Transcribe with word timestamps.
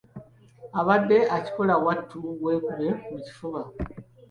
Abadde 0.79 1.17
akikola 1.37 1.73
wattu 1.85 2.19
weekube 2.43 2.87
mu 3.09 3.17
kifuba. 3.25 3.61